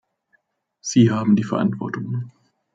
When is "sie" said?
0.79-1.11